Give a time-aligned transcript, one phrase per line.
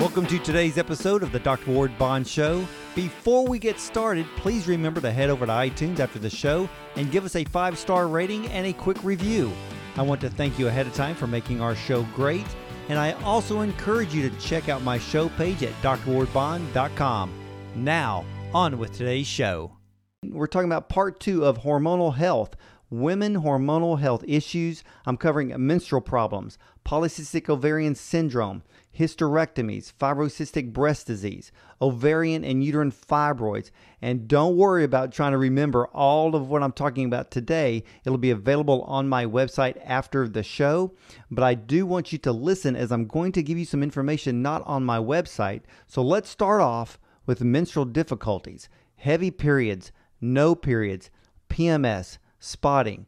[0.00, 1.70] Welcome to today's episode of the Dr.
[1.70, 2.66] Ward Bond Show.
[2.96, 7.12] Before we get started, please remember to head over to iTunes after the show and
[7.12, 9.52] give us a five star rating and a quick review.
[9.96, 12.44] I want to thank you ahead of time for making our show great,
[12.88, 17.32] and I also encourage you to check out my show page at drwardbond.com.
[17.76, 19.76] Now, on with today's show.
[20.24, 22.56] We're talking about part two of hormonal health
[22.90, 24.84] women hormonal health issues.
[25.06, 28.62] I'm covering menstrual problems, polycystic ovarian syndrome,
[28.96, 33.70] hysterectomies, fibrocystic breast disease, ovarian and uterine fibroids.
[34.00, 37.84] And don't worry about trying to remember all of what I'm talking about today.
[38.04, 40.92] It'll be available on my website after the show.
[41.30, 44.42] But I do want you to listen as I'm going to give you some information
[44.42, 45.62] not on my website.
[45.86, 51.10] So let's start off with menstrual difficulties, heavy periods, no periods,
[51.48, 53.06] PMS, spotting.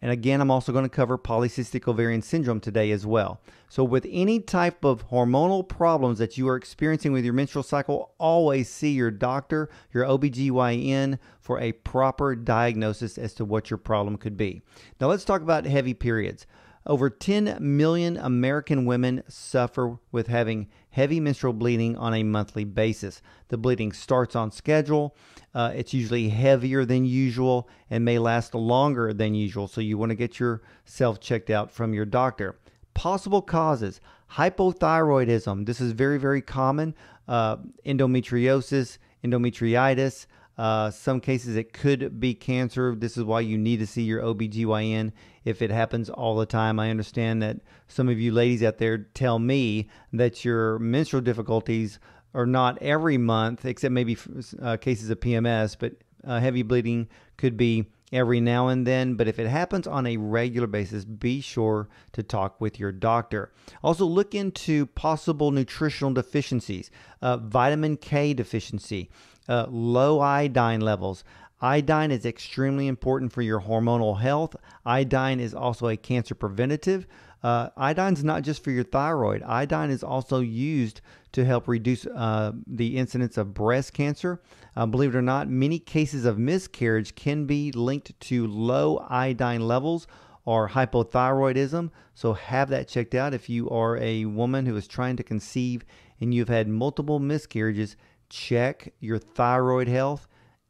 [0.00, 3.40] And again, I'm also going to cover polycystic ovarian syndrome today as well.
[3.68, 8.12] So, with any type of hormonal problems that you are experiencing with your menstrual cycle,
[8.18, 14.16] always see your doctor, your OBGYN, for a proper diagnosis as to what your problem
[14.16, 14.62] could be.
[15.00, 16.46] Now, let's talk about heavy periods.
[16.88, 23.20] Over 10 million American women suffer with having heavy menstrual bleeding on a monthly basis.
[23.48, 25.14] The bleeding starts on schedule.
[25.54, 29.68] Uh, it's usually heavier than usual and may last longer than usual.
[29.68, 32.56] So you want to get yourself checked out from your doctor.
[32.94, 34.00] Possible causes
[34.32, 35.66] hypothyroidism.
[35.66, 36.94] This is very, very common.
[37.28, 40.26] Uh, endometriosis, endometritis,
[40.58, 42.94] uh, some cases it could be cancer.
[42.96, 45.12] This is why you need to see your OBGYN
[45.44, 46.80] if it happens all the time.
[46.80, 52.00] I understand that some of you ladies out there tell me that your menstrual difficulties
[52.34, 54.16] are not every month, except maybe
[54.60, 55.94] uh, cases of PMS, but
[56.26, 59.14] uh, heavy bleeding could be every now and then.
[59.14, 63.52] But if it happens on a regular basis, be sure to talk with your doctor.
[63.82, 66.90] Also, look into possible nutritional deficiencies,
[67.22, 69.08] uh, vitamin K deficiency
[69.48, 71.24] uh, low iodine levels.
[71.60, 74.54] Iodine is extremely important for your hormonal health.
[74.86, 77.06] Iodine is also a cancer preventative.
[77.42, 79.42] Uh, iodine is not just for your thyroid.
[79.42, 81.00] Iodine is also used
[81.32, 84.40] to help reduce uh, the incidence of breast cancer.
[84.76, 89.66] Uh, believe it or not, many cases of miscarriage can be linked to low iodine
[89.66, 90.06] levels
[90.44, 91.90] or hypothyroidism.
[92.14, 95.84] So have that checked out if you are a woman who is trying to conceive
[96.20, 97.96] and you've had multiple miscarriages
[98.28, 100.26] check your thyroid health.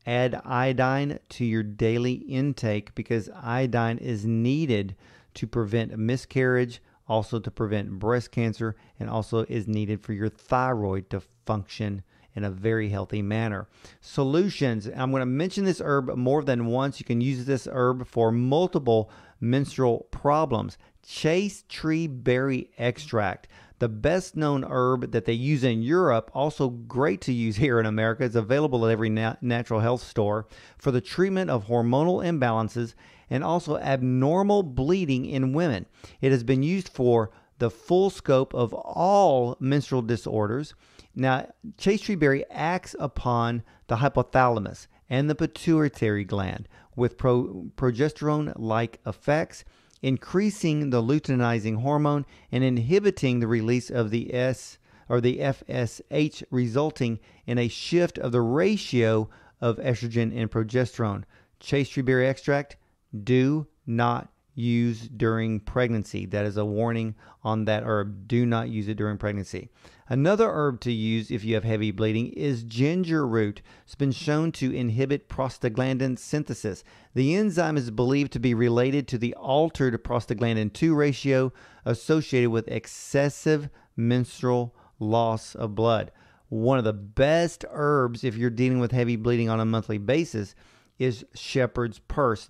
[0.06, 4.96] Add iodine to your daily intake because iodine is needed
[5.34, 11.10] to prevent miscarriage, also to prevent breast cancer, and also is needed for your thyroid
[11.10, 12.02] to function
[12.34, 13.66] in a very healthy manner.
[14.00, 17.00] Solutions I'm going to mention this herb more than once.
[17.00, 20.78] You can use this herb for multiple menstrual problems.
[21.02, 27.20] Chaste tree berry extract the best known herb that they use in Europe, also great
[27.22, 30.46] to use here in America, is available at every natural health store
[30.78, 32.94] for the treatment of hormonal imbalances
[33.30, 35.86] and also abnormal bleeding in women.
[36.20, 40.74] It has been used for the full scope of all menstrual disorders.
[41.14, 48.52] Now, chaste tree berry acts upon the hypothalamus and the pituitary gland with pro- progesterone
[48.56, 49.64] like effects
[50.02, 54.78] increasing the luteinizing hormone and inhibiting the release of the S
[55.08, 59.28] or the FSH, resulting in a shift of the ratio
[59.60, 61.24] of estrogen and progesterone.
[61.60, 62.76] Chaste tree berry extract,
[63.24, 66.26] do not use during pregnancy.
[66.26, 68.26] That is a warning on that herb.
[68.26, 69.70] Do not use it during pregnancy.
[70.08, 73.62] Another herb to use if you have heavy bleeding is ginger root.
[73.84, 76.82] It's been shown to inhibit prostaglandin synthesis.
[77.14, 81.52] The enzyme is believed to be related to the altered prostaglandin 2 ratio
[81.84, 86.10] associated with excessive menstrual loss of blood.
[86.48, 90.54] One of the best herbs if you're dealing with heavy bleeding on a monthly basis
[90.98, 92.48] is shepherd's purse.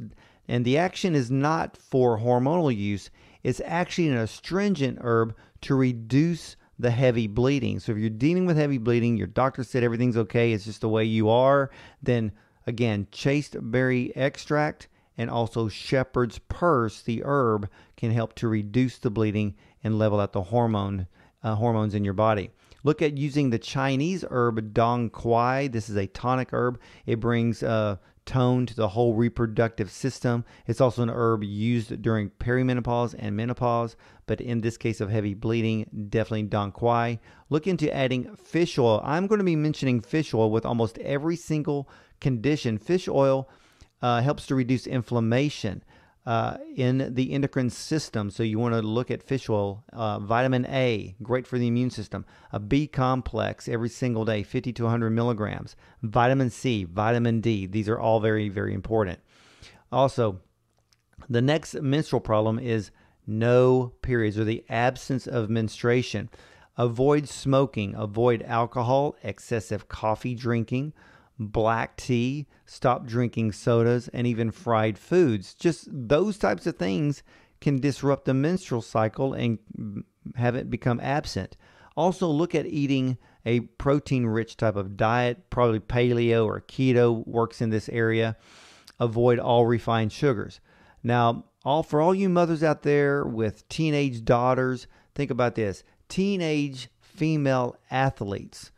[0.49, 3.11] And the action is not for hormonal use,
[3.43, 7.79] it's actually an astringent herb to reduce the heavy bleeding.
[7.81, 10.89] So if you're dealing with heavy bleeding, your doctor said everything's okay, it's just the
[10.89, 11.71] way you are,
[12.03, 12.33] then
[12.67, 19.11] again, chaste berry extract and also shepherd's purse, the herb, can help to reduce the
[19.11, 21.09] bleeding and level out the hormone
[21.43, 22.51] uh, hormones in your body.
[22.85, 25.69] Look at using the Chinese herb Dong Quai.
[25.69, 26.81] This is a tonic herb.
[27.07, 27.97] It brings uh,
[28.29, 30.45] tone to the whole reproductive system.
[30.67, 33.97] It's also an herb used during perimenopause and menopause,
[34.27, 37.19] but in this case of heavy bleeding, definitely Dong Quai.
[37.49, 39.01] Look into adding fish oil.
[39.03, 41.89] I'm going to be mentioning fish oil with almost every single
[42.21, 42.77] condition.
[42.77, 43.49] Fish oil
[44.03, 45.83] uh, helps to reduce inflammation.
[46.29, 48.31] Uh, in the endocrine system.
[48.31, 51.89] So you want to look at fish oil, uh, vitamin A, great for the immune
[51.89, 57.65] system, a B complex every single day, 50 to 100 milligrams, vitamin C, vitamin D.
[57.65, 59.21] These are all very, very important.
[59.91, 60.39] Also,
[61.31, 62.91] the next menstrual problem is
[63.27, 66.29] no periods or the absence of menstruation.
[66.77, 70.93] Avoid smoking, avoid alcohol, excessive coffee drinking,
[71.39, 75.55] black tea, stop drinking sodas, and even fried foods.
[75.55, 77.23] Just those types of things
[77.61, 79.59] can disrupt the menstrual cycle and
[80.37, 81.57] have it become absent.
[81.97, 87.61] Also, look at eating a protein rich type of diet, probably paleo or keto works
[87.61, 88.37] in this area.
[89.01, 90.61] Avoid all refined sugars.
[91.03, 95.83] Now, all for all you mothers out there with teenage daughters, think about this.
[96.09, 98.71] Teenage female athletes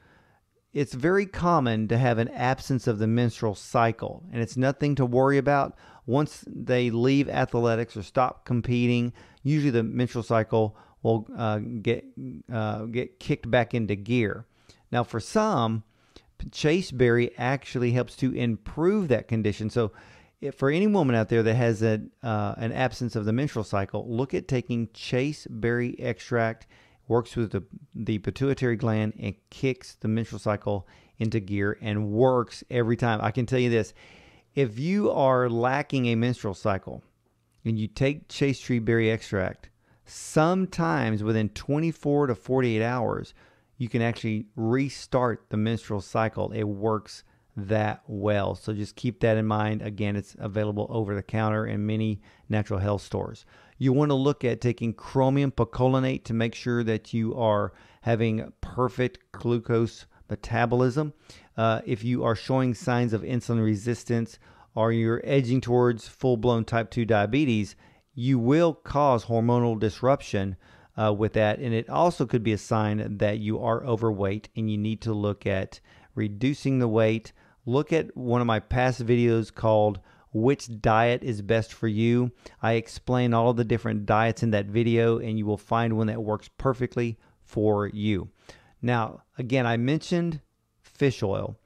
[0.73, 5.05] it's very common to have an absence of the menstrual cycle, and it's nothing to
[5.05, 5.77] worry about.
[6.07, 9.13] Once they leave athletics or stop competing,
[9.43, 12.05] usually the menstrual cycle will uh, get
[12.53, 14.47] uh, get kicked back into gear.
[14.93, 15.83] Now, for some,
[16.53, 19.71] chasteberry actually helps to improve that condition.
[19.71, 19.93] So,
[20.41, 23.65] if, for any woman out there that has a, uh, an absence of the menstrual
[23.65, 26.67] cycle, look at taking chasteberry extract
[27.11, 30.87] works with the, the pituitary gland and kicks the menstrual cycle
[31.19, 33.19] into gear and works every time.
[33.21, 33.93] I can tell you this
[34.55, 37.03] if you are lacking a menstrual cycle
[37.65, 39.71] and you take chaste tree berry extract,
[40.07, 43.35] sometimes within 24 to 48 hours,
[43.77, 46.53] you can actually restart the menstrual cycle.
[46.53, 47.25] It works
[47.69, 48.55] that well.
[48.55, 49.83] So just keep that in mind.
[49.83, 53.45] Again, it's available over the counter in many natural health stores.
[53.79, 57.73] You want to look at taking chromium picolinate to make sure that you are
[58.03, 61.13] having perfect glucose metabolism.
[61.57, 64.39] Uh, if you are showing signs of insulin resistance
[64.75, 67.75] or you're edging towards full blown type 2 diabetes,
[68.15, 70.57] you will cause hormonal disruption
[71.01, 71.59] uh, with that.
[71.59, 75.13] And it also could be a sign that you are overweight and you need to
[75.13, 75.81] look at
[76.15, 77.33] reducing the weight.
[77.67, 80.01] Look at one of my past videos called
[80.33, 82.31] which diet is best for you.
[82.63, 86.23] I explain all the different diets in that video, and you will find one that
[86.23, 88.29] works perfectly for you.
[88.81, 90.41] Now, again, I mentioned
[90.81, 91.57] fish oil.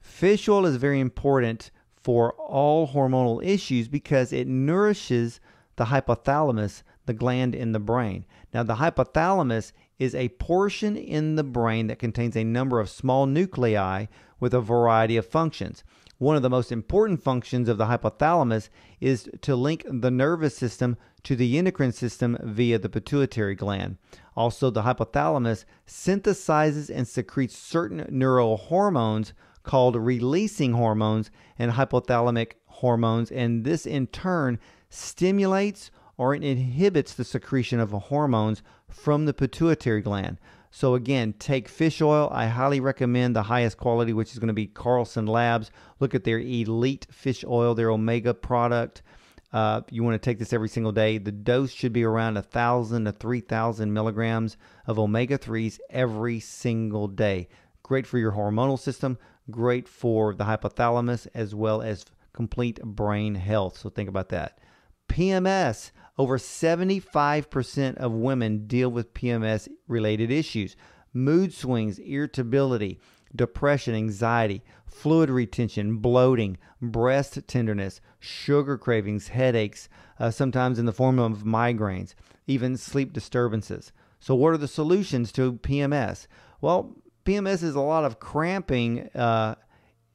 [0.00, 1.70] Fish oil is very important
[2.02, 5.40] for all hormonal issues because it nourishes
[5.76, 8.26] the hypothalamus, the gland in the brain.
[8.52, 13.26] Now, the hypothalamus is a portion in the brain that contains a number of small
[13.26, 14.06] nuclei
[14.40, 15.84] with a variety of functions.
[16.18, 18.68] One of the most important functions of the hypothalamus
[19.00, 23.96] is to link the nervous system to the endocrine system via the pituitary gland.
[24.36, 29.32] Also, the hypothalamus synthesizes and secretes certain neurohormones
[29.62, 34.58] called releasing hormones and hypothalamic hormones, and this in turn
[34.88, 40.38] stimulates or inhibits the secretion of hormones from the pituitary gland.
[40.70, 42.28] So again, take fish oil.
[42.32, 45.70] I highly recommend the highest quality, which is going to be Carlson Labs.
[45.98, 49.02] Look at their elite fish oil, their omega product.
[49.52, 51.18] Uh, you want to take this every single day.
[51.18, 54.56] The dose should be around a thousand to three thousand milligrams
[54.86, 57.48] of omega threes every single day.
[57.82, 59.18] Great for your hormonal system.
[59.50, 63.76] Great for the hypothalamus as well as complete brain health.
[63.76, 64.60] So think about that.
[65.10, 65.90] PMS.
[66.16, 70.76] Over 75% of women deal with PMS related issues
[71.12, 73.00] mood swings, irritability,
[73.34, 79.88] depression, anxiety, fluid retention, bloating, breast tenderness, sugar cravings, headaches,
[80.20, 82.14] uh, sometimes in the form of migraines,
[82.46, 83.92] even sleep disturbances.
[84.20, 86.28] So, what are the solutions to PMS?
[86.60, 89.56] Well, PMS is a lot of cramping uh,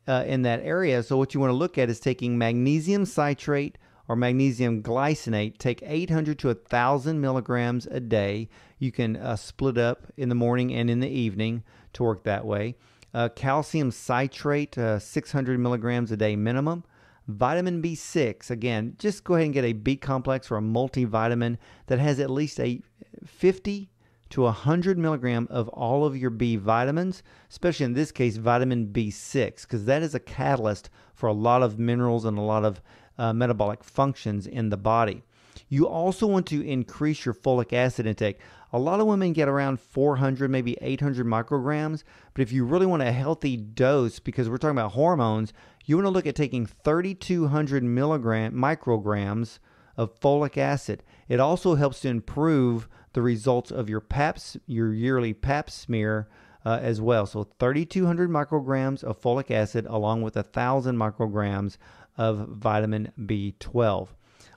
[0.07, 1.03] uh, in that area.
[1.03, 5.57] So, what you want to look at is taking magnesium citrate or magnesium glycinate.
[5.57, 8.50] Take 800 to 1,000 milligrams a day.
[8.79, 12.45] You can uh, split up in the morning and in the evening to work that
[12.45, 12.75] way.
[13.13, 16.83] Uh, calcium citrate, uh, 600 milligrams a day minimum.
[17.27, 21.57] Vitamin B6, again, just go ahead and get a B complex or a multivitamin
[21.88, 22.81] that has at least a
[23.25, 23.89] 50
[24.29, 29.62] to 100 milligram of all of your B vitamins, especially in this case, vitamin B6,
[29.62, 32.81] because that is a catalyst for a lot of minerals and a lot of
[33.17, 35.24] uh, metabolic functions in the body.
[35.69, 38.39] You also want to increase your folic acid intake.
[38.74, 42.03] A lot of women get around 400, maybe 800 micrograms,
[42.34, 45.53] but if you really want a healthy dose, because we're talking about hormones,
[45.86, 49.60] you want to look at taking 3,200 milligram micrograms
[49.95, 51.03] of folic acid.
[51.29, 56.27] It also helps to improve the results of your PAPS, your yearly PAP smear
[56.65, 57.25] uh, as well.
[57.25, 61.77] So 3,200 micrograms of folic acid along with 1,000 micrograms
[62.17, 64.10] of vitamin B12.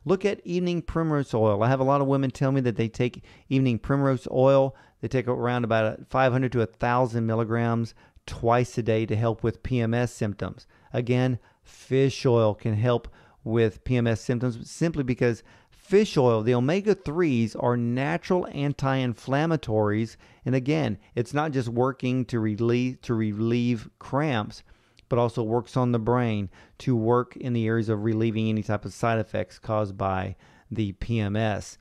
[0.05, 1.62] Look at evening primrose oil.
[1.62, 4.75] I have a lot of women tell me that they take evening primrose oil.
[5.00, 7.95] They take around about 500 to 1,000 milligrams
[8.27, 10.67] twice a day to help with PMS symptoms.
[10.93, 13.09] Again, fish oil can help
[13.45, 20.17] with PMS symptoms simply because fish oil, the omega 3s, are natural anti inflammatories.
[20.45, 24.62] And again, it's not just working to relieve, to relieve cramps,
[25.09, 28.85] but also works on the brain to work in the areas of relieving any type
[28.85, 30.37] of side effects caused by
[30.71, 31.79] the PMS.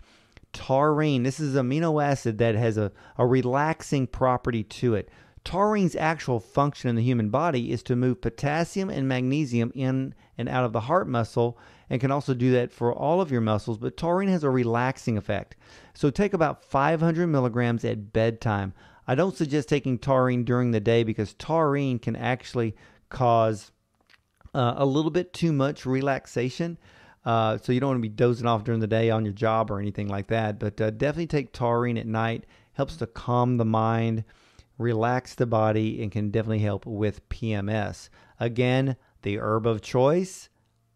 [0.53, 5.09] Taurine, this is an amino acid that has a, a relaxing property to it.
[5.43, 10.49] Taurine's actual function in the human body is to move potassium and magnesium in and
[10.49, 11.57] out of the heart muscle
[11.89, 15.17] and can also do that for all of your muscles, but taurine has a relaxing
[15.17, 15.55] effect.
[15.93, 18.73] So take about 500 milligrams at bedtime.
[19.07, 22.75] I don't suggest taking taurine during the day because taurine can actually
[23.09, 23.71] cause
[24.53, 26.77] uh, a little bit too much relaxation.
[27.25, 29.69] Uh, so you don't want to be dozing off during the day on your job
[29.69, 30.59] or anything like that.
[30.59, 32.45] But uh, definitely take taurine at night.
[32.73, 34.23] Helps to calm the mind,
[34.77, 38.09] relax the body, and can definitely help with PMS.
[38.39, 40.47] Again, the herb of choice,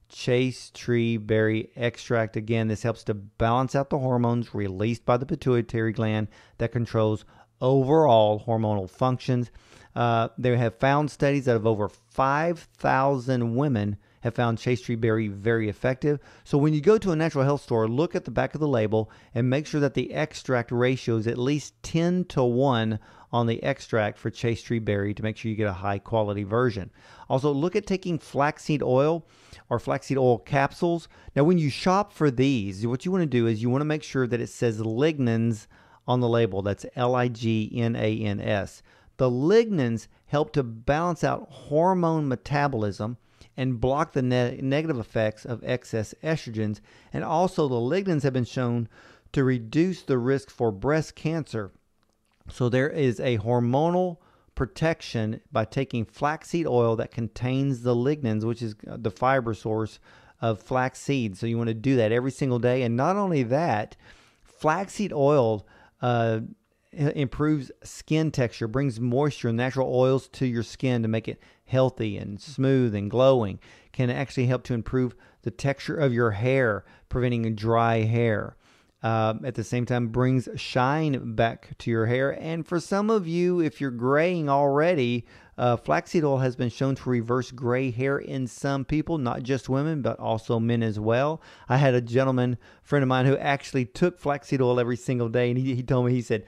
[0.07, 2.37] chaste tree berry extract.
[2.37, 6.27] Again, this helps to balance out the hormones released by the pituitary gland
[6.59, 7.25] that controls
[7.59, 9.51] overall hormonal functions.
[9.95, 15.27] Uh, they have found studies that of over 5,000 women have found chaste tree berry
[15.27, 16.19] very effective.
[16.43, 18.67] So when you go to a natural health store, look at the back of the
[18.67, 22.99] label and make sure that the extract ratio is at least 10 to 1
[23.33, 26.43] on the extract for chaste tree berry to make sure you get a high quality
[26.43, 26.91] version.
[27.29, 29.25] Also, look at taking flaxseed oil
[29.69, 31.07] or flaxseed oil capsules.
[31.35, 33.85] Now, when you shop for these, what you want to do is you want to
[33.85, 35.67] make sure that it says lignans
[36.07, 36.61] on the label.
[36.61, 38.83] That's L I G N A N S.
[39.21, 43.17] The lignans help to balance out hormone metabolism
[43.55, 46.79] and block the ne- negative effects of excess estrogens.
[47.13, 48.89] And also, the lignans have been shown
[49.33, 51.71] to reduce the risk for breast cancer.
[52.49, 54.17] So, there is a hormonal
[54.55, 59.99] protection by taking flaxseed oil that contains the lignans, which is the fiber source
[60.41, 61.37] of flaxseed.
[61.37, 62.81] So, you want to do that every single day.
[62.81, 63.95] And not only that,
[64.41, 65.67] flaxseed oil.
[66.01, 66.39] Uh,
[66.93, 72.17] improves skin texture, brings moisture and natural oils to your skin to make it healthy
[72.17, 73.59] and smooth and glowing.
[73.91, 78.55] Can actually help to improve the texture of your hair, preventing dry hair.
[79.03, 82.39] Uh, at the same time, brings shine back to your hair.
[82.39, 85.25] And for some of you, if you're graying already,
[85.57, 89.69] uh, flaxseed oil has been shown to reverse gray hair in some people, not just
[89.69, 91.41] women, but also men as well.
[91.67, 95.49] I had a gentleman friend of mine who actually took flaxseed oil every single day,
[95.49, 96.45] and he, he told me, he said,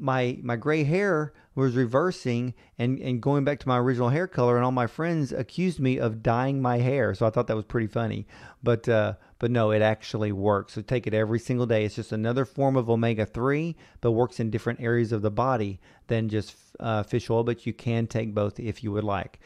[0.00, 4.56] my my gray hair was reversing and and going back to my original hair color
[4.56, 7.14] and all my friends accused me of dyeing my hair.
[7.14, 8.26] So i thought that was pretty funny.
[8.62, 10.74] But uh, but no it actually works.
[10.74, 11.84] So take it every single day.
[11.84, 16.28] It's just another form of omega-3 but works in different areas of the body than
[16.28, 19.40] just uh, fish oil but you can take both if you would like.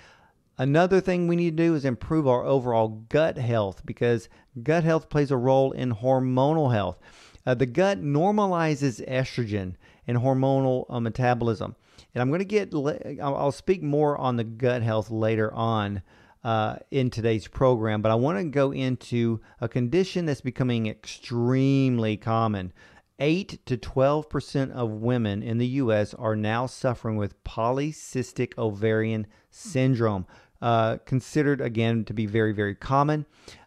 [0.57, 4.29] Another thing we need to do is improve our overall gut health because
[4.63, 7.01] gut health plays a role in hormonal health.
[7.45, 9.75] Uh, the gut normalizes estrogen
[10.07, 11.77] and hormonal uh, metabolism.
[12.15, 12.73] And I'm going to get,
[13.21, 16.03] I'll speak more on the gut health later on
[16.45, 22.17] uh, in today's program, but I want to go into a condition that's becoming extremely
[22.17, 22.73] common.
[23.19, 26.15] 8 to 12% of women in the U.S.
[26.15, 30.27] are now suffering with polycystic ovarian syndrome,
[30.61, 33.25] uh, considered again to be very, very common.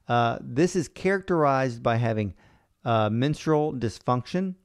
[0.07, 2.33] Uh, this is characterized by having
[2.85, 4.55] uh, menstrual dysfunction,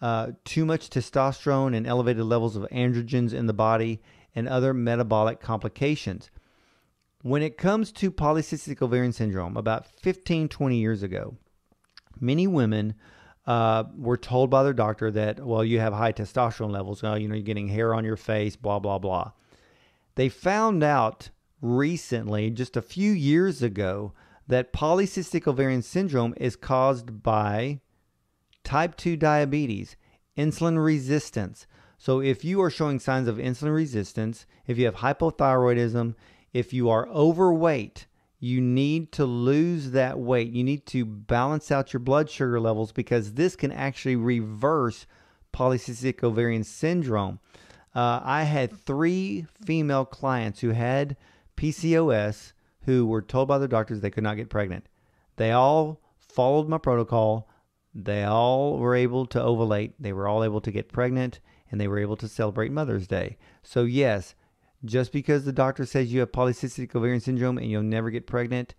[0.00, 4.00] uh, too much testosterone and elevated levels of androgens in the body,
[4.34, 6.30] and other metabolic complications.
[7.22, 11.36] When it comes to polycystic ovarian syndrome, about 15, 20 years ago,
[12.20, 12.94] many women
[13.46, 17.02] uh, were told by their doctor that, well, you have high testosterone levels.
[17.02, 19.32] Uh, you know, you're getting hair on your face, blah, blah, blah.
[20.16, 24.12] They found out recently, just a few years ago,
[24.46, 27.80] that polycystic ovarian syndrome is caused by
[28.64, 29.96] type 2 diabetes,
[30.36, 31.66] insulin resistance.
[31.98, 36.14] So, if you are showing signs of insulin resistance, if you have hypothyroidism,
[36.52, 38.06] if you are overweight,
[38.38, 40.50] you need to lose that weight.
[40.50, 45.06] You need to balance out your blood sugar levels because this can actually reverse
[45.54, 47.38] polycystic ovarian syndrome.
[47.94, 51.16] Uh, I had three female clients who had
[51.56, 52.52] PCOS
[52.82, 54.88] who were told by their doctors they could not get pregnant.
[55.36, 57.48] They all followed my protocol.
[57.94, 59.92] They all were able to ovulate.
[60.00, 63.36] They were all able to get pregnant and they were able to celebrate Mother's Day.
[63.62, 64.34] So, yes,
[64.84, 68.74] just because the doctor says you have polycystic ovarian syndrome and you'll never get pregnant,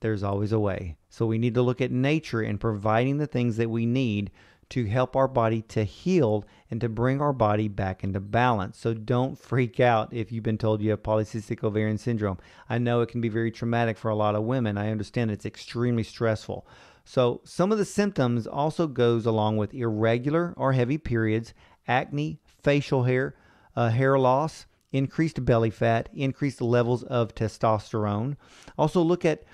[0.00, 0.96] there's always a way.
[1.08, 4.30] So we need to look at nature and providing the things that we need
[4.70, 8.78] to help our body to heal and to bring our body back into balance.
[8.78, 12.38] So don't freak out if you've been told you have polycystic ovarian syndrome.
[12.68, 14.78] I know it can be very traumatic for a lot of women.
[14.78, 16.66] I understand it's extremely stressful.
[17.04, 21.52] So some of the symptoms also goes along with irregular or heavy periods,
[21.86, 23.34] acne, facial hair,
[23.76, 28.36] uh, hair loss, increased belly fat, increased levels of testosterone.
[28.78, 29.44] Also look at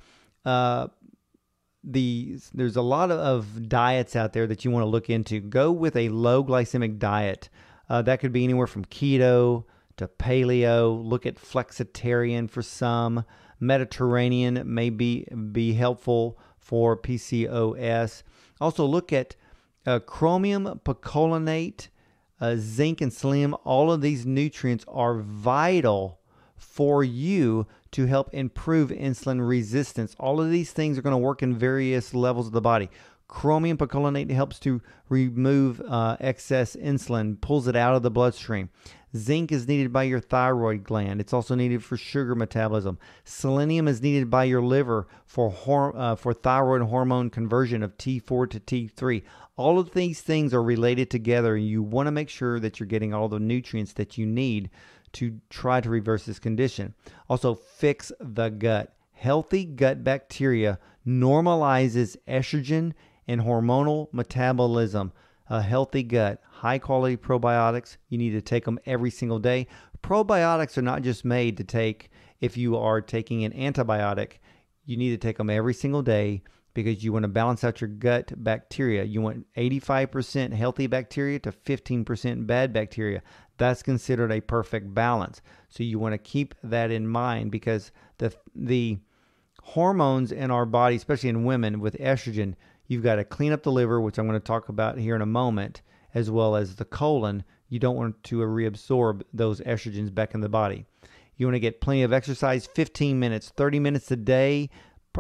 [0.45, 0.89] uh,
[1.83, 5.41] the there's a lot of diets out there that you want to look into.
[5.41, 7.49] Go with a low glycemic diet.
[7.89, 9.65] Uh, that could be anywhere from keto
[9.97, 11.05] to paleo.
[11.05, 13.25] Look at flexitarian for some.
[13.59, 16.39] Mediterranean may be, be helpful
[16.71, 18.23] for PCOS.
[18.61, 19.35] Also, look at
[19.87, 21.89] uh, chromium picolinate,
[22.41, 23.57] uh, zinc, and selenium.
[23.65, 26.21] All of these nutrients are vital
[26.57, 30.15] for you to help improve insulin resistance.
[30.21, 32.89] All of these things are going to work in various levels of the body.
[33.27, 38.71] Chromium picolinate helps to remove uh, excess insulin, pulls it out of the bloodstream.
[39.17, 41.21] Zinc is needed by your thyroid gland.
[41.21, 42.99] It's also needed for sugar metabolism.
[43.25, 48.61] Selenium is needed by your liver for uh, for thyroid hormone conversion of T4 to
[48.61, 49.23] T3.
[49.57, 52.87] All of these things are related together, and you want to make sure that you're
[52.87, 54.71] getting all the nutrients that you need
[55.13, 56.95] to try to reverse this condition.
[57.29, 58.95] Also, fix the gut.
[59.13, 62.93] Healthy gut bacteria normalizes estrogen
[63.27, 65.13] and hormonal metabolism.
[65.51, 69.67] A healthy gut, high quality probiotics, you need to take them every single day.
[70.03, 74.39] Probiotics are not just made to take if you are taking an antibiotic,
[74.85, 76.43] you need to take them every single day
[76.73, 79.05] because you want to balance out your gut bacteria.
[79.05, 83.23] You want 85% healthy bacteria to 15% bad bacteria.
[83.59, 85.43] That's considered a perfect balance.
[85.69, 88.99] So you want to keep that in mind because the the
[89.63, 92.55] hormones in our body, especially in women with estrogen,
[92.91, 95.23] you've got to clean up the liver, which I'm going to talk about here in
[95.23, 95.81] a moment,
[96.13, 97.45] as well as the colon.
[97.69, 100.87] You don't want to reabsorb those estrogens back in the body.
[101.37, 104.71] You want to get plenty of exercise, 15 minutes, 30 minutes a day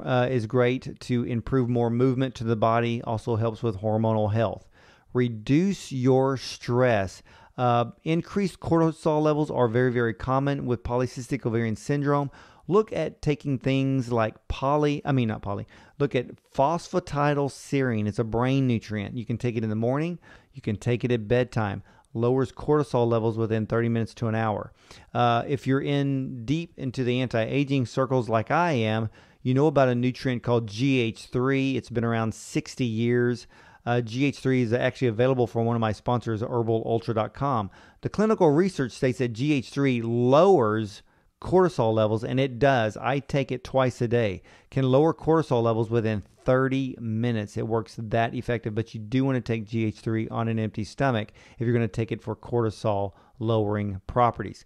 [0.02, 4.68] uh, is great to improve more movement to the body, also helps with hormonal health.
[5.14, 7.22] Reduce your stress.
[7.56, 12.32] Uh, increased cortisol levels are very, very common with polycystic ovarian syndrome.
[12.70, 15.66] Look at taking things like poly, I mean, not poly,
[15.98, 18.06] look at phosphatidylserine.
[18.06, 19.16] It's a brain nutrient.
[19.16, 20.20] You can take it in the morning,
[20.54, 21.82] you can take it at bedtime.
[22.14, 24.72] Lowers cortisol levels within 30 minutes to an hour.
[25.12, 29.10] Uh, if you're in deep into the anti aging circles like I am,
[29.42, 31.74] you know about a nutrient called GH3.
[31.74, 33.48] It's been around 60 years.
[33.84, 37.70] Uh, GH3 is actually available from one of my sponsors, herbalultra.com.
[38.02, 41.02] The clinical research states that GH3 lowers
[41.40, 42.96] cortisol levels, and it does.
[42.96, 44.42] I take it twice a day.
[44.70, 47.56] Can lower cortisol levels within 30 minutes.
[47.56, 51.32] It works that effective, but you do want to take GH3 on an empty stomach
[51.58, 54.64] if you're going to take it for cortisol lowering properties.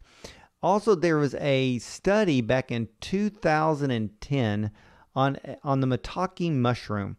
[0.62, 4.70] Also, there was a study back in 2010
[5.14, 7.16] on on the maitake mushroom.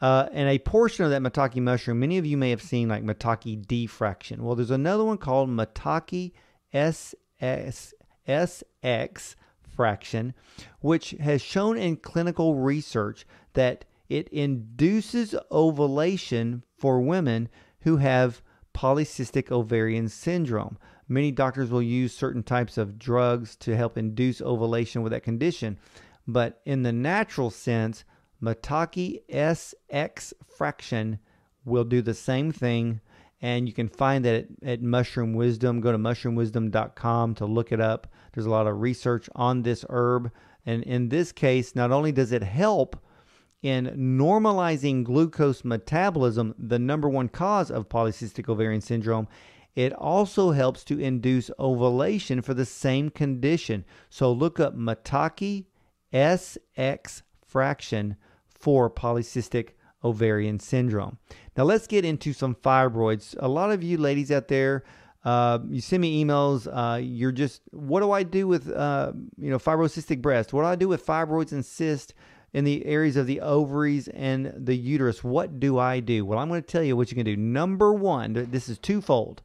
[0.00, 3.04] Uh, and a portion of that maitake mushroom, many of you may have seen like
[3.04, 4.42] maitake D fraction.
[4.42, 6.32] Well, there's another one called maitake
[6.72, 7.94] SS,
[8.30, 9.34] SX
[9.68, 10.34] fraction,
[10.80, 17.48] which has shown in clinical research that it induces ovulation for women
[17.80, 18.42] who have
[18.74, 20.78] polycystic ovarian syndrome.
[21.08, 25.78] Many doctors will use certain types of drugs to help induce ovulation with that condition.
[26.26, 28.04] But in the natural sense,
[28.42, 31.18] Maitake SX fraction
[31.64, 33.00] will do the same thing.
[33.42, 35.80] And you can find that at, at Mushroom Wisdom.
[35.80, 38.06] Go to mushroomwisdom.com to look it up.
[38.32, 40.30] There's a lot of research on this herb.
[40.66, 42.96] And in this case, not only does it help
[43.62, 49.28] in normalizing glucose metabolism, the number one cause of polycystic ovarian syndrome,
[49.74, 53.84] it also helps to induce ovulation for the same condition.
[54.08, 55.66] So look up Maitake
[56.12, 58.16] SX fraction
[58.48, 59.70] for polycystic
[60.02, 61.18] ovarian syndrome.
[61.56, 63.36] Now let's get into some fibroids.
[63.38, 64.84] A lot of you ladies out there,
[65.24, 66.66] uh, you send me emails.
[66.66, 70.52] Uh, you're just, what do I do with, uh, you know, fibrocystic breast?
[70.52, 72.14] What do I do with fibroids and cysts
[72.52, 75.22] in the areas of the ovaries and the uterus?
[75.22, 76.24] What do I do?
[76.24, 77.36] Well, I'm going to tell you what you can do.
[77.36, 79.42] Number one, this is twofold.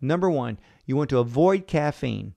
[0.00, 2.34] Number one, you want to avoid caffeine.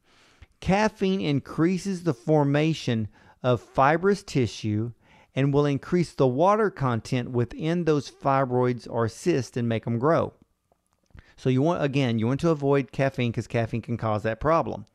[0.60, 3.08] Caffeine increases the formation
[3.42, 4.92] of fibrous tissue
[5.34, 10.34] and will increase the water content within those fibroids or cysts and make them grow.
[11.42, 14.86] So you want again, you want to avoid caffeine because caffeine can cause that problem.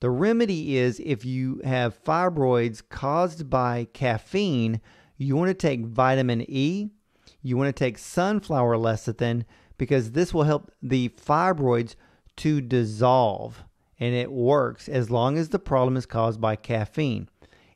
[0.00, 4.80] The remedy is if you have fibroids caused by caffeine,
[5.18, 6.88] You want to take vitamin E.
[7.42, 9.44] You want to take sunflower lecithin
[9.76, 11.96] because this will help the fibroids
[12.36, 13.62] to dissolve
[14.00, 17.28] and it works as long as the problem is caused by caffeine.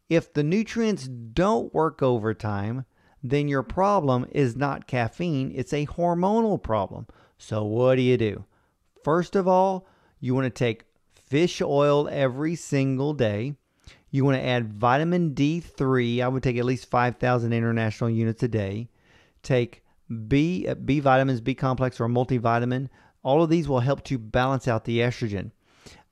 [0.09, 2.87] If the nutrients don't work over time,
[3.23, 7.07] then your problem is not caffeine, it's a hormonal problem.
[7.39, 8.45] So, what do you do?
[9.03, 9.87] First of all,
[10.21, 13.55] you want to take fish oil every single day.
[14.11, 16.23] You want to add vitamin D3.
[16.23, 18.89] I would take at least 5,000 international units a day.
[19.43, 19.83] Take
[20.27, 22.89] B, uh, B vitamins, B complex, or multivitamin.
[23.23, 25.51] All of these will help to balance out the estrogen.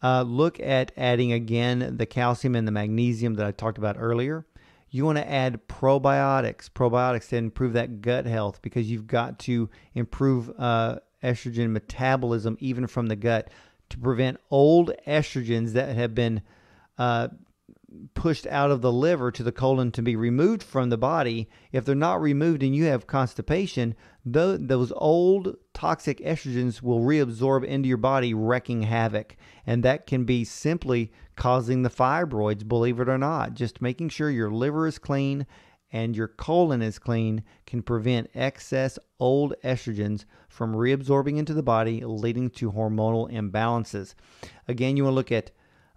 [0.02, 4.46] Uh, look at adding again the calcium and the magnesium that I talked about earlier.
[4.90, 9.68] You want to add probiotics, probiotics to improve that gut health because you've got to
[9.94, 13.50] improve uh, estrogen metabolism even from the gut
[13.88, 16.42] to prevent old estrogens that have been
[16.98, 17.28] uh,
[18.14, 21.48] pushed out of the liver to the colon to be removed from the body.
[21.72, 27.88] If they're not removed and you have constipation, those old toxic estrogens will reabsorb into
[27.88, 29.36] your body, wrecking havoc.
[29.66, 33.54] And that can be simply causing the fibroids, believe it or not.
[33.54, 35.46] Just making sure your liver is clean
[35.92, 42.04] and your colon is clean can prevent excess old estrogens from reabsorbing into the body,
[42.04, 44.14] leading to hormonal imbalances.
[44.68, 45.50] Again, you want to look at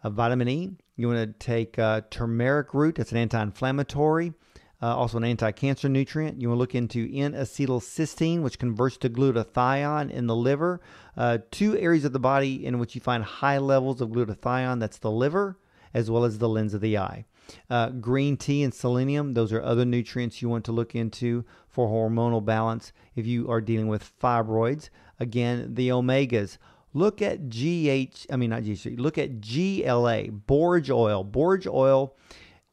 [0.03, 0.71] uh, vitamin E.
[0.95, 4.33] You want to take uh, turmeric root, that's an anti inflammatory.
[4.81, 6.41] Uh, also an anti-cancer nutrient.
[6.41, 10.79] You want to look into N-acetylcysteine, which converts to glutathione in the liver.
[11.17, 14.79] Uh, two areas of the body in which you find high levels of glutathione.
[14.79, 15.57] That's the liver
[15.93, 17.25] as well as the lens of the eye.
[17.69, 21.87] Uh, green tea and selenium, those are other nutrients you want to look into for
[21.87, 24.89] hormonal balance if you are dealing with fibroids.
[25.19, 26.57] Again, the omegas.
[26.93, 31.23] Look at GH, I mean, not GH, look at GLA, borage oil.
[31.23, 32.15] Borage oil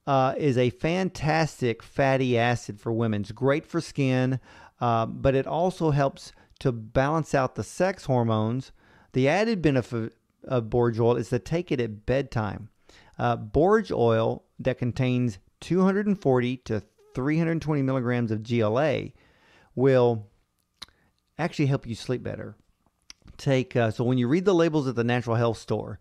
[0.06, 3.22] uh, is a fantastic fatty acid for women.
[3.22, 4.40] It's great for skin,
[4.80, 8.72] uh, but it also helps to balance out the sex hormones.
[9.12, 12.70] The added benefit of borage oil is to take it at bedtime.
[13.18, 16.82] Uh, borage oil that contains 240 to
[17.14, 19.04] 320 milligrams of GLA
[19.74, 20.26] will
[21.38, 22.56] actually help you sleep better.
[23.36, 25.98] Take uh, so when you read the labels at the natural health store,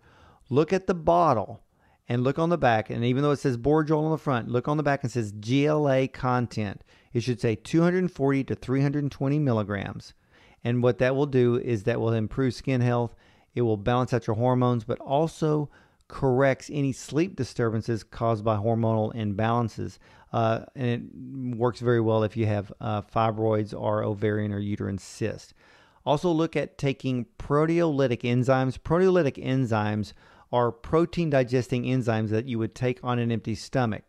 [0.49, 1.61] look at the bottle
[2.07, 2.89] and look on the back.
[2.89, 5.11] And even though it says borage oil on the front, look on the back and
[5.11, 6.83] says GLA content.
[7.13, 10.13] It should say 240 to 320 milligrams.
[10.63, 13.15] And what that will do is that will improve skin health.
[13.53, 15.69] It will balance out your hormones, but also
[16.07, 19.97] corrects any sleep disturbances caused by hormonal imbalances.
[20.31, 24.97] Uh, and it works very well if you have uh, fibroids or ovarian or uterine
[24.97, 25.53] cysts.
[26.05, 28.77] Also, look at taking proteolytic enzymes.
[28.77, 30.13] Proteolytic enzymes
[30.51, 34.03] are protein digesting enzymes that you would take on an empty stomach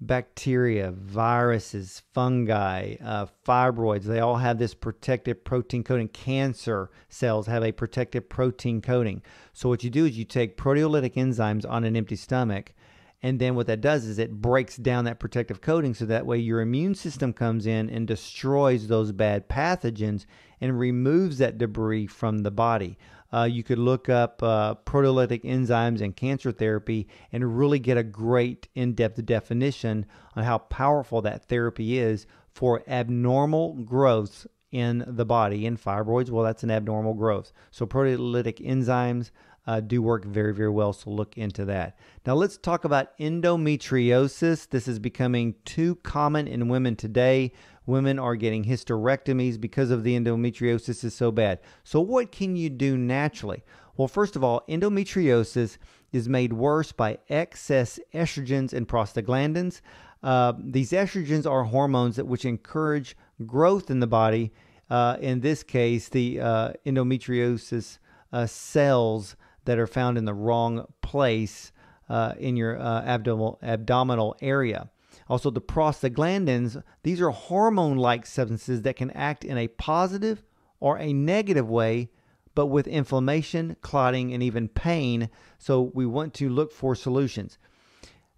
[0.00, 6.08] bacteria, viruses, fungi, uh, fibroids, they all have this protective protein coating.
[6.08, 9.22] Cancer cells have a protective protein coating.
[9.52, 12.74] So, what you do is you take proteolytic enzymes on an empty stomach,
[13.22, 16.38] and then what that does is it breaks down that protective coating so that way
[16.38, 20.26] your immune system comes in and destroys those bad pathogens
[20.60, 22.98] and removes that debris from the body.
[23.34, 28.02] Uh, you could look up uh, proteolytic enzymes and cancer therapy and really get a
[28.02, 35.24] great in depth definition on how powerful that therapy is for abnormal growths in the
[35.24, 35.66] body.
[35.66, 37.52] In fibroids, well, that's an abnormal growth.
[37.72, 39.30] So, proteolytic enzymes.
[39.66, 40.92] Uh, do work very, very well.
[40.92, 41.98] So look into that.
[42.26, 44.68] Now, let's talk about endometriosis.
[44.68, 47.50] This is becoming too common in women today.
[47.86, 51.60] Women are getting hysterectomies because of the endometriosis is so bad.
[51.82, 53.62] So, what can you do naturally?
[53.96, 55.78] Well, first of all, endometriosis
[56.12, 59.80] is made worse by excess estrogens and prostaglandins.
[60.22, 63.16] Uh, these estrogens are hormones that which encourage
[63.46, 64.52] growth in the body.
[64.88, 67.98] Uh, in this case, the uh, endometriosis
[68.32, 71.72] uh, cells that are found in the wrong place
[72.08, 74.90] uh, in your uh, abdominal abdominal area.
[75.28, 80.42] Also, the prostaglandins, these are hormone like substances that can act in a positive
[80.80, 82.10] or a negative way,
[82.54, 85.30] but with inflammation, clotting, and even pain.
[85.58, 87.58] So, we want to look for solutions.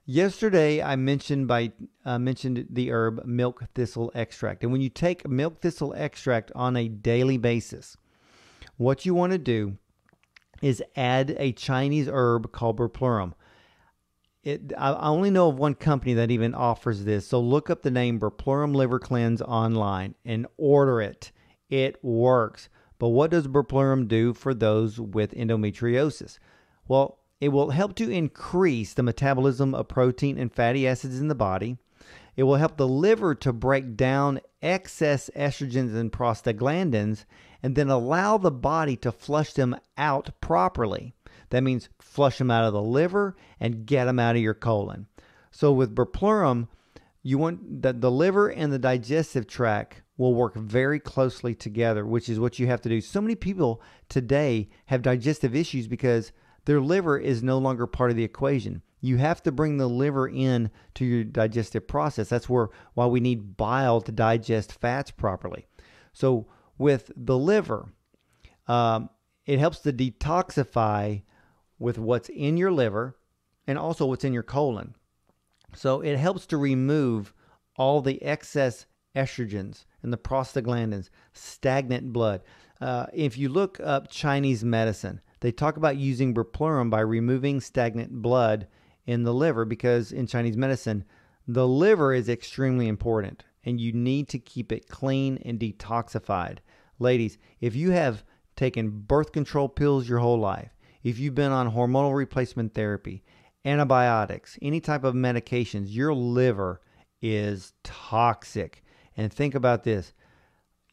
[0.09, 1.73] Yesterday, I mentioned by
[2.05, 6.77] uh, mentioned the herb milk thistle extract, and when you take milk thistle extract on
[6.77, 7.97] a daily basis,
[8.77, 9.79] what you want to do
[10.63, 13.35] is add a Chinese herb called bupleurum
[14.47, 17.27] it, I only know of one company that even offers this.
[17.27, 21.33] So look up the name Bupleurum Liver Cleanse online and order it.
[21.69, 22.69] It works.
[23.01, 26.39] But what does Bupleurum do for those with endometriosis?
[26.87, 31.35] Well, it will help to increase the metabolism of protein and fatty acids in the
[31.35, 31.77] body.
[32.37, 37.25] It will help the liver to break down excess estrogens and prostaglandins
[37.65, 41.16] and then allow the body to flush them out properly.
[41.51, 45.07] That means flush them out of the liver and get them out of your colon.
[45.51, 46.69] So with bupleurum,
[47.23, 52.29] you want that the liver and the digestive tract will work very closely together, which
[52.29, 53.01] is what you have to do.
[53.01, 56.33] So many people today have digestive issues because
[56.65, 58.83] their liver is no longer part of the equation.
[59.01, 62.29] You have to bring the liver in to your digestive process.
[62.29, 65.67] That's where why we need bile to digest fats properly.
[66.13, 66.47] So
[66.79, 67.89] with the liver,
[68.67, 69.11] um,
[69.45, 71.23] it helps to detoxify
[71.79, 73.17] with what's in your liver
[73.67, 74.95] and also what's in your colon.
[75.75, 77.35] So it helps to remove
[77.77, 82.43] all the excess estrogens and the prostaglandins, stagnant blood.
[82.81, 88.13] Uh, if you look up Chinese medicine, they talk about using bupleurum by removing stagnant
[88.23, 88.67] blood
[89.07, 91.05] in the liver because in Chinese medicine,
[91.47, 96.59] the liver is extremely important and you need to keep it clean and detoxified.
[96.99, 100.76] Ladies, if you have taken birth control pills your whole life,
[101.07, 103.23] if you've been on hormonal replacement therapy,
[103.65, 106.81] antibiotics, any type of medications, your liver
[107.23, 108.83] is toxic.
[109.17, 110.13] And think about this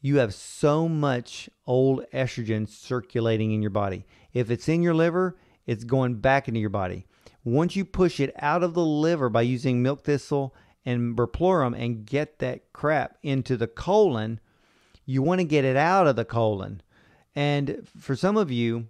[0.00, 4.06] you have so much old estrogen circulating in your body.
[4.32, 7.06] If it's in your liver, it's going back into your body.
[7.42, 10.54] Once you push it out of the liver by using milk thistle
[10.86, 14.38] and bupleurum and get that crap into the colon,
[15.06, 16.82] you want to get it out of the colon.
[17.34, 18.86] And for some of you,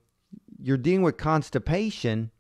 [0.64, 2.30] you're dealing with constipation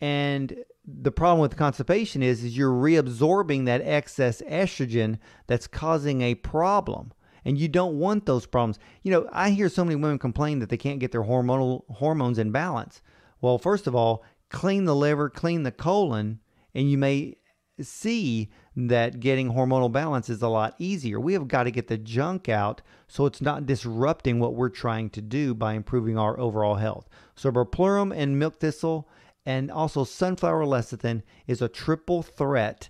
[0.00, 6.34] and the problem with constipation is is you're reabsorbing that excess estrogen that's causing a
[6.36, 7.12] problem
[7.44, 8.78] and you don't want those problems.
[9.02, 12.38] You know i hear so many women complain that they can't get their hormonal hormones
[12.38, 13.02] in balance.
[13.40, 16.38] Well first of all clean the liver clean the colon
[16.74, 17.34] and you may
[17.80, 21.20] see that getting hormonal balance is a lot easier.
[21.20, 25.10] We have got to get the junk out so it's not disrupting what we're trying
[25.10, 27.08] to do by improving our overall health.
[27.34, 29.08] So, bupleurum and milk thistle
[29.44, 32.88] and also sunflower lecithin is a triple threat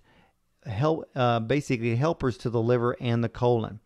[0.65, 3.81] help uh, basically helpers to the liver and the colon.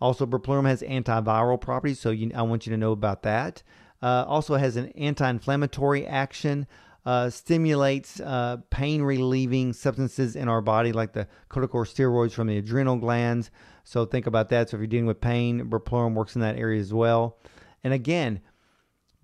[0.00, 3.62] Also, bupleurum has antiviral properties, so you, I want you to know about that.
[4.02, 6.66] Uh, also has an anti-inflammatory action
[7.04, 12.96] uh, stimulates uh, pain relieving substances in our body, like the corticosteroids from the adrenal
[12.96, 13.50] glands.
[13.84, 14.70] So think about that.
[14.70, 17.38] So if you're dealing with pain, bupleurum works in that area as well.
[17.82, 18.40] And again,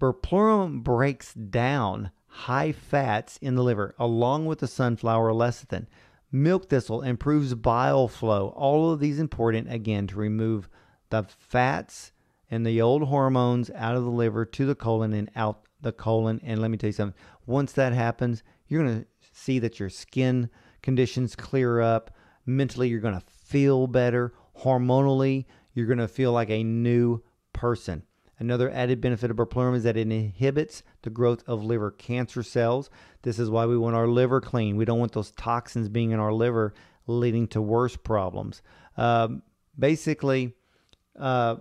[0.01, 5.87] bupleurum breaks down high fats in the liver along with the sunflower lecithin.
[6.31, 8.49] Milk thistle improves bile flow.
[8.57, 10.69] All of these important again to remove
[11.11, 12.13] the fats
[12.51, 16.41] and the old hormones out of the liver to the colon and out the colon.
[16.43, 19.89] And let me tell you something once that happens, you're going to see that your
[19.89, 20.51] skin
[20.83, 22.11] conditions clear up.
[22.45, 24.35] Mentally, you're going to feel better.
[24.63, 28.03] Hormonally, you're going to feel like a new person.
[28.39, 32.91] Another added benefit of bupleurum is that it inhibits the growth of liver cancer cells.
[33.23, 34.77] This is why we want our liver clean.
[34.77, 36.75] We don't want those toxins being in our liver
[37.07, 38.63] leading to worse problems.
[38.97, 39.43] Um,
[39.77, 40.55] basically,
[41.19, 41.57] uh,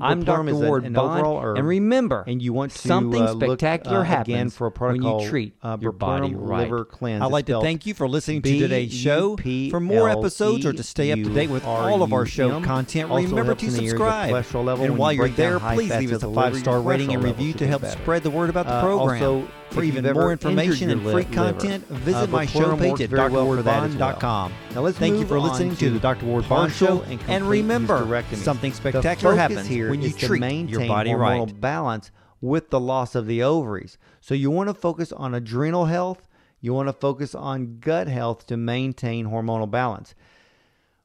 [0.00, 0.54] I'm Dr.
[0.54, 4.56] Ward an, Bond, herb, and remember, and you want to something uh, spectacular uh, happens
[4.56, 6.62] for a protocol when you treat uh, your body right.
[6.62, 7.22] liver cleanse.
[7.22, 9.36] I'd like to thank you for listening to today's show.
[9.36, 13.10] For more episodes or to stay up to date with all of our show content,
[13.10, 14.34] remember to subscribe.
[14.54, 17.84] And while you're there, please leave us a five star rating and review to help
[17.84, 19.48] spread the word about the program.
[19.70, 24.52] For even more information and free content, visit my show page at drwardbond.com.
[24.74, 26.26] Now let's Thank you for listening to the Dr.
[26.26, 27.02] Ward Bond Show.
[27.28, 31.60] And remember, something spectacular happens here when you treat maintain your body right.
[31.60, 33.98] balance with the loss of the ovaries.
[34.20, 36.28] So you want to focus on adrenal health.
[36.60, 40.14] You want to focus on gut health to maintain hormonal balance.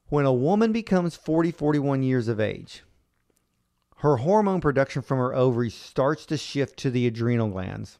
[0.08, 2.82] When a woman becomes 40, 41 years of age,
[3.98, 7.98] her hormone production from her ovaries starts to shift to the adrenal glands.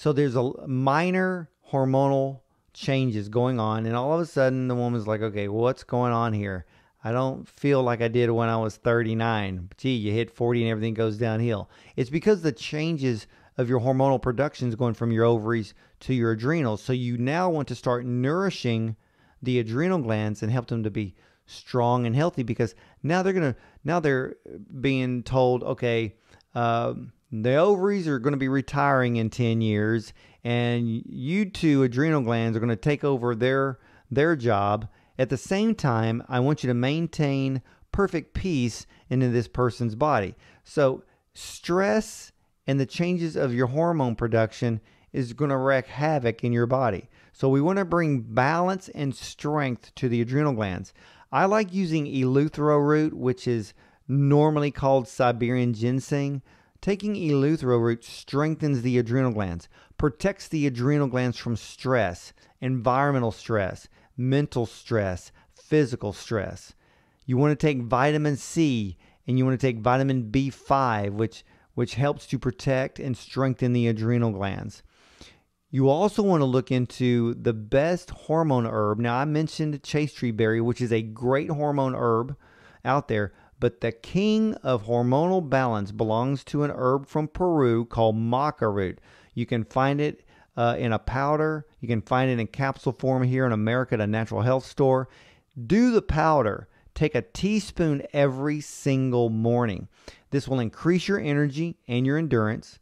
[0.00, 2.40] So there's a minor hormonal
[2.72, 6.32] changes going on, and all of a sudden the woman's like, okay, what's going on
[6.32, 6.64] here?
[7.04, 9.68] I don't feel like I did when I was 39.
[9.76, 11.68] Gee, you hit 40 and everything goes downhill.
[11.96, 13.26] It's because the changes
[13.58, 16.82] of your hormonal production is going from your ovaries to your adrenals.
[16.82, 18.96] So you now want to start nourishing
[19.42, 23.56] the adrenal glands and help them to be strong and healthy because now they're gonna
[23.84, 24.36] now they're
[24.80, 26.14] being told, okay,
[26.54, 30.12] um, the ovaries are going to be retiring in 10 years
[30.42, 33.78] and you two adrenal glands are going to take over their
[34.10, 34.88] their job
[35.18, 37.62] at the same time i want you to maintain
[37.92, 42.32] perfect peace into this person's body so stress
[42.66, 44.80] and the changes of your hormone production
[45.12, 49.14] is going to wreak havoc in your body So we want to bring balance and
[49.14, 50.92] strength to the adrenal glands.
[51.32, 53.72] I like using eleuthero root, which is
[54.08, 56.42] normally called Siberian ginseng.
[56.80, 63.86] Taking eleuthero root strengthens the adrenal glands, protects the adrenal glands from stress, environmental stress,
[64.16, 66.72] mental stress, physical stress.
[67.26, 71.94] You want to take vitamin C and you want to take vitamin B5, which which
[71.94, 74.82] helps to protect and strengthen the adrenal glands.
[75.70, 78.98] You also want to look into the best hormone herb.
[78.98, 82.36] Now, I mentioned chaste tree berry, which is a great hormone herb
[82.84, 88.16] out there, but the king of hormonal balance belongs to an herb from Peru called
[88.16, 88.98] maca root.
[89.34, 90.24] You can find it
[90.56, 94.00] uh, in a powder, you can find it in capsule form here in America at
[94.00, 95.08] a natural health store.
[95.66, 96.68] Do the powder.
[96.94, 99.88] Take a teaspoon every single morning.
[100.30, 102.78] This will increase your energy and your endurance.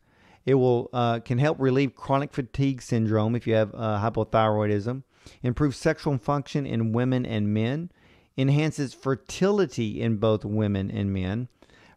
[0.47, 5.03] It will uh, can help relieve chronic fatigue syndrome if you have uh, hypothyroidism,
[5.43, 7.91] improve sexual function in women and men,
[8.39, 11.49] enhances fertility in both women and men,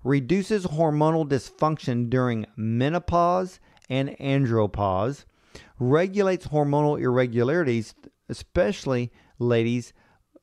[0.03, 5.25] reduces hormonal dysfunction during menopause and andropause,
[5.79, 7.93] regulates hormonal irregularities,
[8.27, 9.93] especially ladies.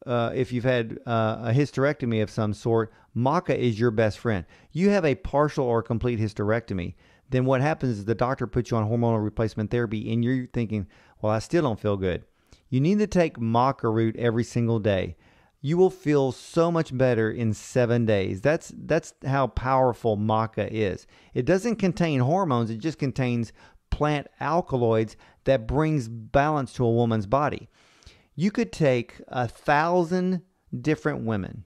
[0.07, 4.45] Uh, if you've had uh, a hysterectomy of some sort, maca is your best friend.
[4.71, 6.95] You have a partial or complete hysterectomy,
[7.31, 10.87] then what happens is the doctor puts you on hormonal replacement therapy, and you're thinking,
[11.21, 12.25] well, I still don't feel good.
[12.71, 15.17] You need to take maca root every single day
[15.61, 18.41] you will feel so much better in seven days.
[18.41, 21.07] That's that's how powerful maca is.
[21.35, 23.53] It doesn't contain hormones; it just contains
[23.91, 27.69] plant alkaloids that brings balance to a woman's body.
[28.35, 30.43] You could take a thousand
[30.81, 31.65] different women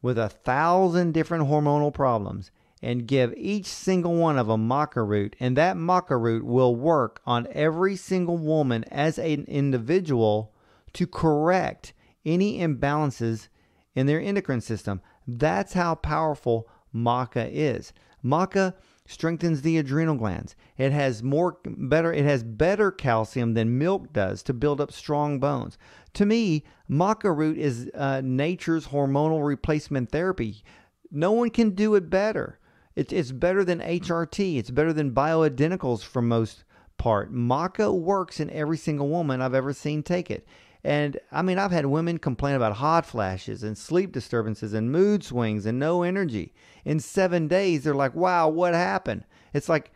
[0.00, 2.50] with a thousand different hormonal problems
[2.82, 7.20] and give each single one of them maca root, and that maca root will work
[7.24, 10.52] on every single woman as an individual
[10.92, 11.92] to correct
[12.24, 13.48] any imbalances
[13.94, 15.00] in their endocrine system.
[15.26, 17.92] That's how powerful maca is.
[18.24, 18.74] Maca
[19.06, 20.54] strengthens the adrenal glands.
[20.76, 25.40] It has more better it has better calcium than milk does to build up strong
[25.40, 25.76] bones.
[26.14, 30.62] To me, maca root is uh, nature's hormonal replacement therapy.
[31.10, 32.58] No one can do it better.
[32.94, 34.58] It, it's better than HRT.
[34.58, 36.64] It's better than bioidenticals for most
[36.98, 37.32] part.
[37.32, 40.46] Maca works in every single woman I've ever seen take it.
[40.84, 45.22] And I mean, I've had women complain about hot flashes and sleep disturbances and mood
[45.22, 46.54] swings and no energy.
[46.84, 49.24] In seven days, they're like, wow, what happened?
[49.52, 49.92] It's like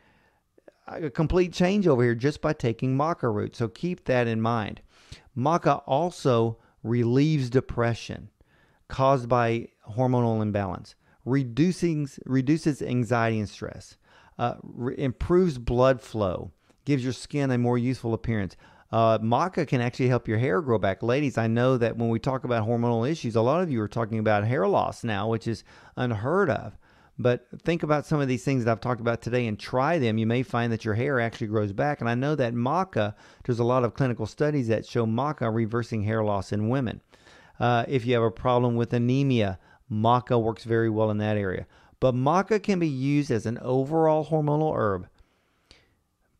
[0.86, 3.56] a complete change over here just by taking maca root.
[3.56, 4.80] So keep that in mind.
[5.36, 8.30] Maca also relieves depression
[8.88, 10.94] caused by hormonal imbalance,
[11.24, 13.96] reducing, reduces anxiety and stress,
[14.38, 16.52] uh, re- improves blood flow,
[16.84, 18.56] gives your skin a more youthful appearance
[18.92, 21.02] uh, maca can actually help your hair grow back.
[21.02, 23.88] Ladies, I know that when we talk about hormonal issues, a lot of you are
[23.88, 25.64] talking about hair loss now, which is
[25.96, 26.78] unheard of.
[27.18, 30.18] But think about some of these things that I've talked about today and try them.
[30.18, 32.00] You may find that your hair actually grows back.
[32.00, 36.02] And I know that maca, there's a lot of clinical studies that show maca reversing
[36.02, 37.00] hair loss in women.
[37.58, 39.58] Uh, if you have a problem with anemia,
[39.90, 41.66] maca works very well in that area.
[42.00, 45.08] But maca can be used as an overall hormonal herb.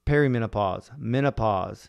[0.05, 1.89] Perimenopause, menopause,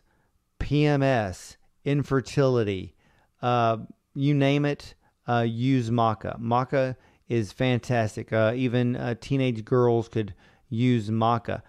[0.60, 2.96] PMS, infertility,
[3.42, 3.78] uh,
[4.14, 4.96] you name it,
[5.28, 6.40] uh, use maca.
[6.40, 6.96] Maca
[7.28, 8.32] is fantastic.
[8.32, 10.34] Uh, even uh, teenage girls could
[10.70, 11.62] use maca.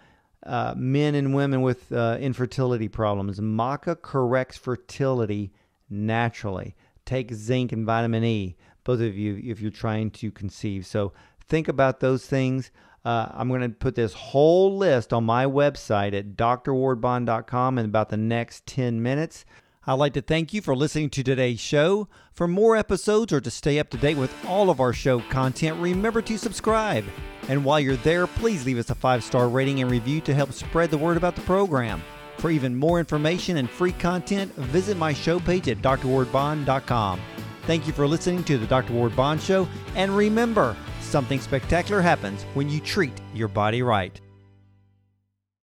[0.45, 5.51] Uh, men and women with uh, infertility problems, maca corrects fertility
[5.89, 6.75] naturally.
[7.05, 10.85] Take zinc and vitamin E, both of you, if you're trying to conceive.
[10.85, 11.11] So
[11.47, 12.71] think about those things.
[13.05, 18.09] Uh, I'm going to put this whole list on my website at drwardbond.com in about
[18.09, 19.45] the next 10 minutes.
[19.87, 22.07] I'd like to thank you for listening to today's show.
[22.33, 25.79] For more episodes or to stay up to date with all of our show content,
[25.79, 27.05] remember to subscribe.
[27.47, 30.51] And while you're there, please leave us a five star rating and review to help
[30.51, 32.03] spread the word about the program.
[32.37, 37.19] For even more information and free content, visit my show page at drwardbond.com.
[37.63, 38.93] Thank you for listening to the Dr.
[38.93, 40.75] Ward Bond Show, and remember,
[41.09, 44.21] Something spectacular happens when you treat your body right.